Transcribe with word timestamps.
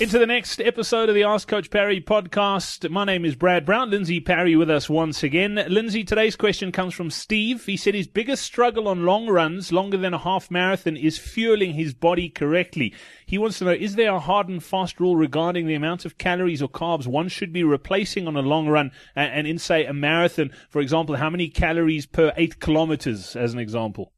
Into 0.00 0.20
the 0.20 0.26
next 0.26 0.60
episode 0.60 1.08
of 1.08 1.16
the 1.16 1.24
Ask 1.24 1.48
Coach 1.48 1.70
Parry 1.70 2.00
podcast. 2.00 2.88
My 2.88 3.04
name 3.04 3.24
is 3.24 3.34
Brad 3.34 3.66
Brown. 3.66 3.90
Lindsey 3.90 4.20
Parry 4.20 4.54
with 4.54 4.70
us 4.70 4.88
once 4.88 5.24
again. 5.24 5.56
Lindsey, 5.68 6.04
today's 6.04 6.36
question 6.36 6.70
comes 6.70 6.94
from 6.94 7.10
Steve. 7.10 7.64
He 7.66 7.76
said 7.76 7.96
his 7.96 8.06
biggest 8.06 8.44
struggle 8.44 8.86
on 8.86 9.04
long 9.04 9.26
runs, 9.26 9.72
longer 9.72 9.96
than 9.96 10.14
a 10.14 10.18
half 10.18 10.52
marathon, 10.52 10.96
is 10.96 11.18
fueling 11.18 11.72
his 11.72 11.94
body 11.94 12.28
correctly. 12.28 12.94
He 13.26 13.38
wants 13.38 13.58
to 13.58 13.64
know, 13.64 13.72
is 13.72 13.96
there 13.96 14.14
a 14.14 14.20
hard 14.20 14.48
and 14.48 14.62
fast 14.62 15.00
rule 15.00 15.16
regarding 15.16 15.66
the 15.66 15.74
amount 15.74 16.04
of 16.04 16.16
calories 16.16 16.62
or 16.62 16.68
carbs 16.68 17.08
one 17.08 17.26
should 17.26 17.52
be 17.52 17.64
replacing 17.64 18.28
on 18.28 18.36
a 18.36 18.40
long 18.40 18.68
run? 18.68 18.92
And, 19.16 19.48
in, 19.48 19.58
say, 19.58 19.84
a 19.84 19.92
marathon, 19.92 20.52
for 20.70 20.80
example, 20.80 21.16
how 21.16 21.28
many 21.28 21.48
calories 21.48 22.06
per 22.06 22.32
eight 22.36 22.60
kilometers, 22.60 23.34
as 23.34 23.52
an 23.52 23.58
example? 23.58 24.12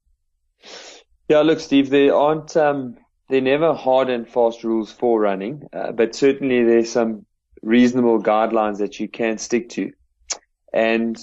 Yeah, 1.27 1.41
look, 1.41 1.59
Steve, 1.59 1.89
there 1.89 2.15
aren't, 2.15 2.55
um, 2.55 2.99
they're 3.31 3.41
never 3.41 3.75
hard 3.75 4.11
and 4.11 4.29
fast 4.29 4.65
rules 4.65 4.91
for 4.91 5.21
running, 5.21 5.63
uh, 5.73 5.93
but 5.93 6.15
certainly 6.15 6.65
there's 6.65 6.91
some 6.91 7.25
reasonable 7.63 8.21
guidelines 8.21 8.79
that 8.79 8.99
you 8.99 9.09
can 9.09 9.39
stick 9.39 9.69
to. 9.71 9.93
And 10.73 11.17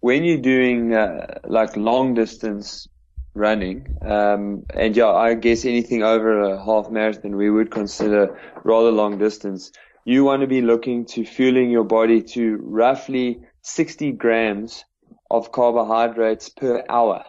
when 0.00 0.24
you're 0.24 0.38
doing 0.38 0.92
uh, 0.92 1.38
like 1.44 1.76
long 1.76 2.14
distance 2.14 2.88
running, 3.34 3.96
um, 4.02 4.64
and 4.74 4.96
yeah, 4.96 5.10
I 5.10 5.34
guess 5.34 5.64
anything 5.64 6.02
over 6.02 6.40
a 6.40 6.64
half 6.64 6.90
marathon 6.90 7.36
we 7.36 7.48
would 7.48 7.70
consider 7.70 8.38
rather 8.64 8.90
long 8.90 9.18
distance. 9.18 9.70
You 10.04 10.24
want 10.24 10.40
to 10.40 10.48
be 10.48 10.62
looking 10.62 11.06
to 11.06 11.24
fueling 11.24 11.70
your 11.70 11.84
body 11.84 12.22
to 12.34 12.56
roughly 12.60 13.40
60 13.62 14.12
grams 14.12 14.84
of 15.30 15.52
carbohydrates 15.52 16.48
per 16.48 16.84
hour. 16.88 17.24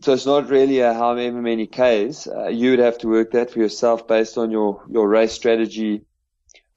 So 0.00 0.12
it's 0.12 0.26
not 0.26 0.48
really 0.48 0.78
a 0.78 0.94
however 0.94 1.42
many 1.42 1.66
Ks. 1.66 2.28
Uh, 2.28 2.48
you 2.48 2.70
would 2.70 2.78
have 2.78 2.98
to 2.98 3.08
work 3.08 3.32
that 3.32 3.50
for 3.50 3.58
yourself 3.58 4.06
based 4.06 4.38
on 4.38 4.50
your, 4.50 4.84
your 4.88 5.08
race 5.08 5.32
strategy. 5.32 6.02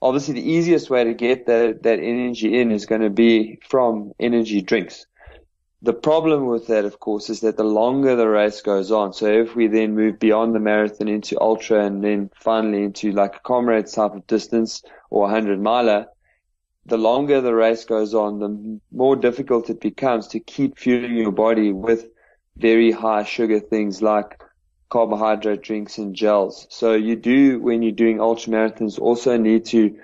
Obviously, 0.02 0.34
the 0.34 0.52
easiest 0.52 0.90
way 0.90 1.04
to 1.04 1.14
get 1.14 1.46
that, 1.46 1.84
that 1.84 2.00
energy 2.00 2.60
in 2.60 2.72
is 2.72 2.88
going 2.88 3.02
to 3.02 3.12
be 3.12 3.60
from 3.70 4.14
energy 4.20 4.64
drinks. 4.64 5.06
The 5.84 5.94
problem 5.94 6.48
with 6.48 6.68
that, 6.68 6.86
of 6.86 7.00
course, 7.00 7.30
is 7.30 7.42
that 7.42 7.58
the 7.58 7.64
longer 7.64 8.16
the 8.16 8.28
race 8.28 8.62
goes 8.62 8.92
on, 8.92 9.14
so 9.14 9.28
if 9.28 9.56
we 9.56 9.68
then 9.68 9.96
move 9.96 10.20
beyond 10.20 10.54
the 10.54 10.60
marathon 10.60 11.08
into 11.08 11.42
ultra 11.42 11.86
and 11.86 12.04
then 12.04 12.30
finally 12.36 12.84
into 12.84 13.12
like 13.12 13.36
a 13.36 13.40
comrades 13.40 13.94
type 13.94 14.14
of 14.14 14.28
distance 14.28 14.84
or 15.10 15.28
a 15.28 15.32
hundred 15.32 15.60
miler, 15.60 16.08
the 16.86 16.98
longer 16.98 17.42
the 17.42 17.54
race 17.54 17.86
goes 17.86 18.14
on, 18.14 18.40
the 18.40 18.80
more 18.92 19.16
difficult 19.16 19.70
it 19.70 19.82
becomes 19.82 20.28
to 20.28 20.40
keep 20.40 20.78
fueling 20.78 21.16
your 21.16 21.32
body 21.32 21.72
with 21.72 22.08
very 22.62 22.92
high 22.92 23.24
sugar 23.24 23.60
things 23.60 24.02
like 24.02 24.40
carbohydrate 24.90 25.62
drinks 25.62 25.98
and 25.98 26.16
gels. 26.16 26.68
So 26.70 26.94
you 26.94 27.16
do, 27.16 27.60
when 27.60 27.82
you're 27.82 27.94
doing 27.94 28.20
ultra 28.20 28.54
marathons, 28.54 29.00
also 29.00 29.38
need 29.38 29.66
to 29.68 29.98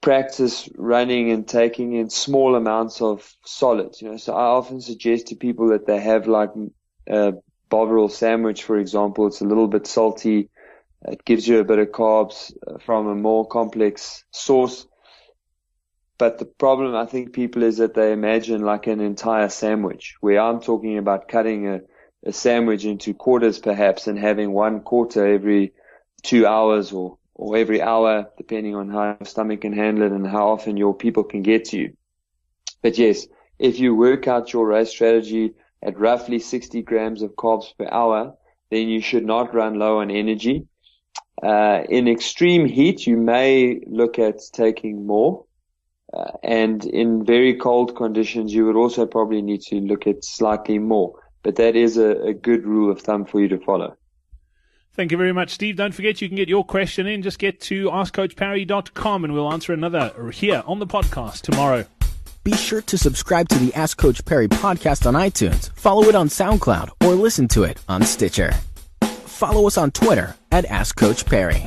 practice 0.00 0.68
running 0.76 1.30
and 1.30 1.46
taking 1.46 1.94
in 1.94 2.10
small 2.10 2.56
amounts 2.56 3.00
of 3.00 3.34
solids. 3.44 4.02
You 4.02 4.10
know, 4.10 4.16
so 4.16 4.34
I 4.34 4.44
often 4.44 4.80
suggest 4.80 5.28
to 5.28 5.36
people 5.36 5.68
that 5.68 5.86
they 5.86 6.00
have 6.00 6.26
like 6.26 6.50
a 7.08 7.34
Bovril 7.68 8.08
sandwich, 8.08 8.64
for 8.64 8.78
example. 8.78 9.26
It's 9.26 9.40
a 9.40 9.46
little 9.46 9.68
bit 9.68 9.86
salty. 9.86 10.50
It 11.06 11.24
gives 11.24 11.46
you 11.46 11.60
a 11.60 11.64
bit 11.64 11.78
of 11.78 11.88
carbs 11.88 12.52
uh, 12.66 12.78
from 12.78 13.06
a 13.06 13.14
more 13.14 13.46
complex 13.46 14.24
source. 14.30 14.86
But 16.24 16.38
the 16.38 16.46
problem 16.46 16.94
I 16.94 17.04
think 17.04 17.34
people 17.34 17.62
is 17.64 17.76
that 17.76 17.92
they 17.92 18.10
imagine 18.10 18.62
like 18.62 18.86
an 18.86 19.02
entire 19.02 19.50
sandwich 19.50 20.16
where 20.22 20.40
I'm 20.40 20.58
talking 20.58 20.96
about 20.96 21.28
cutting 21.28 21.68
a, 21.68 21.80
a 22.24 22.32
sandwich 22.32 22.86
into 22.86 23.12
quarters 23.12 23.58
perhaps 23.58 24.06
and 24.06 24.18
having 24.18 24.50
one 24.50 24.80
quarter 24.80 25.26
every 25.26 25.74
two 26.22 26.46
hours 26.46 26.92
or, 26.92 27.18
or 27.34 27.58
every 27.58 27.82
hour, 27.82 28.30
depending 28.38 28.74
on 28.74 28.88
how 28.88 29.18
your 29.20 29.26
stomach 29.26 29.60
can 29.60 29.74
handle 29.74 30.06
it 30.06 30.12
and 30.12 30.26
how 30.26 30.48
often 30.48 30.78
your 30.78 30.94
people 30.94 31.24
can 31.24 31.42
get 31.42 31.66
to 31.66 31.76
you. 31.76 31.92
But 32.80 32.96
yes, 32.96 33.26
if 33.58 33.78
you 33.78 33.94
work 33.94 34.26
out 34.26 34.54
your 34.54 34.66
race 34.66 34.88
strategy 34.88 35.52
at 35.82 35.98
roughly 35.98 36.38
60 36.38 36.80
grams 36.84 37.20
of 37.20 37.32
carbs 37.32 37.76
per 37.76 37.86
hour, 37.92 38.32
then 38.70 38.88
you 38.88 39.02
should 39.02 39.26
not 39.26 39.54
run 39.54 39.78
low 39.78 39.98
on 39.98 40.10
energy. 40.10 40.68
Uh, 41.42 41.82
in 41.90 42.08
extreme 42.08 42.64
heat, 42.64 43.06
you 43.06 43.18
may 43.18 43.82
look 43.86 44.18
at 44.18 44.40
taking 44.54 45.06
more. 45.06 45.44
Uh, 46.14 46.30
and 46.42 46.84
in 46.86 47.24
very 47.24 47.54
cold 47.54 47.96
conditions, 47.96 48.54
you 48.54 48.66
would 48.66 48.76
also 48.76 49.04
probably 49.04 49.42
need 49.42 49.62
to 49.62 49.76
look 49.80 50.06
at 50.06 50.24
slightly 50.24 50.78
more. 50.78 51.14
But 51.42 51.56
that 51.56 51.76
is 51.76 51.96
a, 51.96 52.10
a 52.22 52.32
good 52.32 52.64
rule 52.64 52.90
of 52.90 53.00
thumb 53.00 53.24
for 53.24 53.40
you 53.40 53.48
to 53.48 53.58
follow. 53.58 53.96
Thank 54.94 55.10
you 55.10 55.18
very 55.18 55.32
much, 55.32 55.50
Steve. 55.50 55.76
Don't 55.76 55.92
forget 55.92 56.22
you 56.22 56.28
can 56.28 56.36
get 56.36 56.48
your 56.48 56.64
question 56.64 57.06
in. 57.08 57.22
Just 57.22 57.40
get 57.40 57.60
to 57.62 57.86
askcoachparry.com 57.86 59.24
and 59.24 59.34
we'll 59.34 59.52
answer 59.52 59.72
another 59.72 60.30
here 60.30 60.62
on 60.66 60.78
the 60.78 60.86
podcast 60.86 61.42
tomorrow. 61.42 61.84
Be 62.44 62.52
sure 62.52 62.82
to 62.82 62.96
subscribe 62.98 63.48
to 63.48 63.58
the 63.58 63.74
Ask 63.74 63.96
Coach 63.96 64.24
Parry 64.24 64.48
podcast 64.48 65.06
on 65.06 65.14
iTunes, 65.14 65.70
follow 65.76 66.04
it 66.04 66.14
on 66.14 66.28
SoundCloud, 66.28 66.90
or 67.04 67.14
listen 67.14 67.48
to 67.48 67.64
it 67.64 67.80
on 67.88 68.02
Stitcher. 68.02 68.52
Follow 69.00 69.66
us 69.66 69.78
on 69.78 69.90
Twitter 69.90 70.36
at 70.52 70.66
Ask 70.66 70.94
Coach 70.94 71.24
Parry. 71.24 71.66